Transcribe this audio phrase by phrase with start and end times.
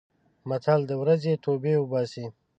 [0.49, 2.25] متل: د ورځې توبې اوباسي.